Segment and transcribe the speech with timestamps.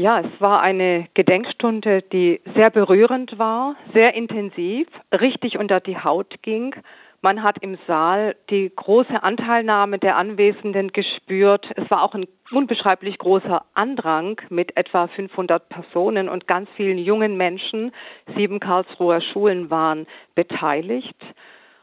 [0.00, 6.40] Ja, es war eine Gedenkstunde, die sehr berührend war, sehr intensiv, richtig unter die Haut
[6.42, 6.72] ging.
[7.20, 11.66] Man hat im Saal die große Anteilnahme der Anwesenden gespürt.
[11.74, 17.36] Es war auch ein unbeschreiblich großer Andrang mit etwa 500 Personen und ganz vielen jungen
[17.36, 17.90] Menschen.
[18.36, 20.06] Sieben Karlsruher Schulen waren
[20.36, 21.16] beteiligt.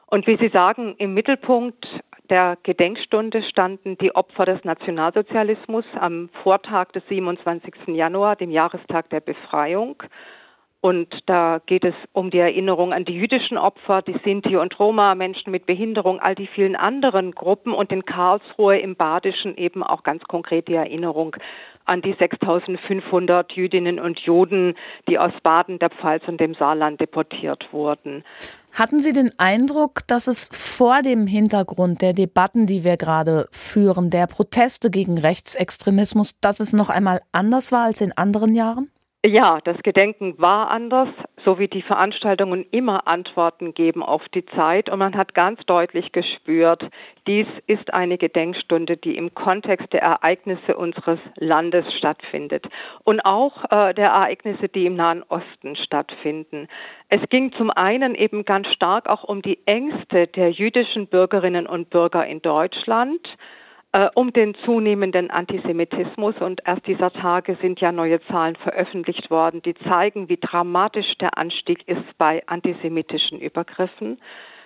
[0.08, 1.86] Und wie Sie sagen, im Mittelpunkt
[2.30, 7.88] der Gedenkstunde standen die Opfer des Nationalsozialismus am Vortag des 27.
[7.88, 10.02] Januar, dem Jahrestag der Befreiung.
[10.82, 15.16] Und da geht es um die Erinnerung an die jüdischen Opfer, die Sinti und Roma,
[15.16, 20.04] Menschen mit Behinderung, all die vielen anderen Gruppen und in Karlsruhe im Badischen eben auch
[20.04, 21.36] ganz konkret die Erinnerung
[21.86, 24.76] an die 6500 Jüdinnen und Juden,
[25.08, 28.24] die aus Baden, der Pfalz und dem Saarland deportiert wurden.
[28.74, 34.10] Hatten Sie den Eindruck, dass es vor dem Hintergrund der Debatten, die wir gerade führen,
[34.10, 38.92] der Proteste gegen Rechtsextremismus, dass es noch einmal anders war als in anderen Jahren?
[39.26, 41.08] Ja, das Gedenken war anders,
[41.46, 44.90] so wie die Veranstaltungen immer Antworten geben auf die Zeit.
[44.90, 46.84] Und man hat ganz deutlich gespürt,
[47.28, 52.66] dies ist eine Gedenkstunde, die im Kontext der Ereignisse unseres Landes stattfindet
[53.04, 56.68] und auch äh, der Ereignisse, die im Nahen Osten stattfinden.
[57.10, 61.90] Es ging zum einen eben ganz stark auch um die Ängste der jüdischen Bürgerinnen und
[61.92, 63.22] Bürger in Deutschland
[63.96, 66.36] äh, um den zunehmenden Antisemitismus.
[66.42, 71.38] Und erst dieser Tage sind ja neue Zahlen veröffentlicht worden, die zeigen, wie dramatisch der
[71.38, 74.20] Anstieg ist bei antisemitischen Übergriffen.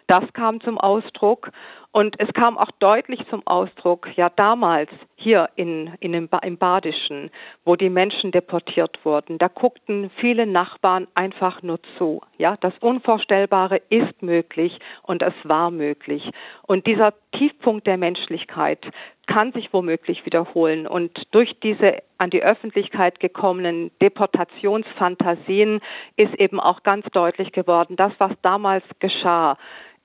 [0.08, 1.52] Das kam zum Ausdruck.
[1.92, 4.90] Und es kam auch deutlich zum Ausdruck, ja damals
[5.20, 7.30] hier in, in dem, im Badischen,
[7.66, 12.22] wo die Menschen deportiert wurden, da guckten viele Nachbarn einfach nur zu.
[12.38, 16.24] Ja, das Unvorstellbare ist möglich und es war möglich.
[16.66, 18.80] Und dieser Tiefpunkt der Menschlichkeit
[19.28, 20.88] kann sich womöglich wiederholen.
[20.88, 25.82] Und durch diese an die Öffentlichkeit gekommenen Deportationsfantasien
[26.16, 29.58] ist eben auch ganz deutlich geworden, das, was damals geschah,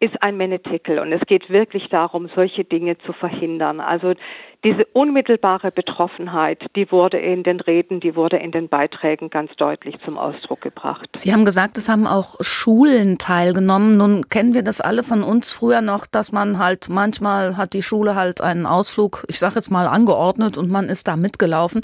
[0.04, 3.80] ist ein Menetickel und es geht wirklich darum, solche Dinge zu verhindern.
[3.80, 4.14] Also
[4.62, 9.98] diese unmittelbare Betroffenheit, die wurde in den Reden, die wurde in den Beiträgen ganz deutlich
[10.04, 11.08] zum Ausdruck gebracht.
[11.14, 13.96] Sie haben gesagt, es haben auch Schulen teilgenommen.
[13.96, 17.82] Nun kennen wir das alle von uns früher noch, dass man halt manchmal hat die
[17.82, 21.82] Schule halt einen Ausflug, ich sage jetzt mal angeordnet und man ist da mitgelaufen.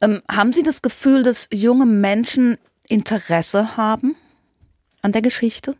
[0.00, 4.16] Ähm, haben Sie das Gefühl, dass junge Menschen Interesse haben
[5.02, 5.76] an der Geschichte?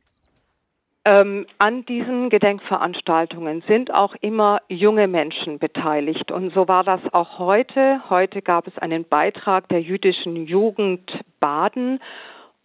[1.04, 6.30] Ähm, an diesen Gedenkveranstaltungen sind auch immer junge Menschen beteiligt.
[6.30, 8.02] Und so war das auch heute.
[8.08, 11.10] Heute gab es einen Beitrag der jüdischen Jugend
[11.40, 11.98] Baden.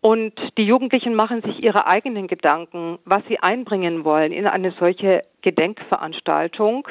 [0.01, 5.23] Und die Jugendlichen machen sich ihre eigenen Gedanken, was sie einbringen wollen in eine solche
[5.41, 6.87] Gedenkveranstaltung.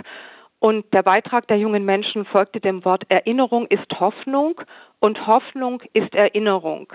[0.58, 4.60] Und der Beitrag der jungen Menschen folgte dem Wort Erinnerung ist Hoffnung
[4.98, 6.92] und Hoffnung ist Erinnerung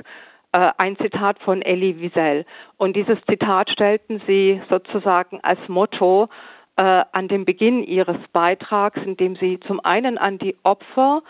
[0.57, 2.45] ein Zitat von Elie Wiesel.
[2.77, 6.29] Und dieses Zitat stellten sie sozusagen als Motto
[6.77, 11.21] äh, an den Beginn ihres Beitrags, indem sie zum einen an die Opfer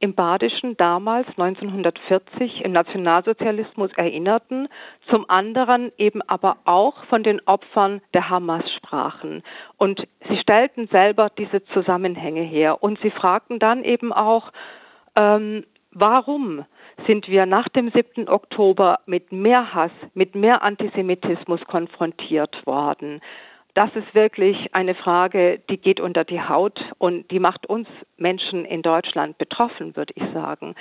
[0.00, 4.68] im Badischen damals 1940 im Nationalsozialismus erinnerten,
[5.10, 9.42] zum anderen eben aber auch von den Opfern der Hamas sprachen.
[9.76, 14.52] Und sie stellten selber diese Zusammenhänge her und sie fragten dann eben auch,
[15.18, 16.64] ähm, warum
[17.06, 18.28] sind wir nach dem 7.
[18.28, 23.20] Oktober mit mehr Hass, mit mehr Antisemitismus konfrontiert worden.
[23.74, 28.64] Das ist wirklich eine Frage, die geht unter die Haut und die macht uns Menschen
[28.64, 30.74] in Deutschland betroffen, würde ich sagen.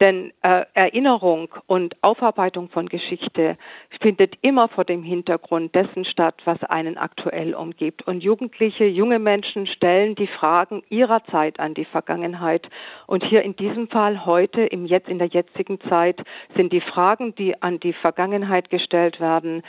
[0.00, 3.56] Denn äh, Erinnerung und Aufarbeitung von Geschichte
[4.00, 8.06] findet immer vor dem Hintergrund dessen statt, was einen aktuell umgibt.
[8.06, 12.68] Und Jugendliche, junge Menschen stellen die Fragen ihrer Zeit an die Vergangenheit.
[13.06, 16.20] Und hier in diesem Fall heute, im jetzt, in der jetzigen Zeit,
[16.56, 19.62] sind die Fragen, die an die Vergangenheit gestellt werden,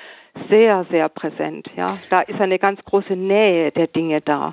[0.50, 1.69] sehr, sehr präsent.
[1.78, 4.44] Ja, da ist eine ganz große Nähe der Dinge da.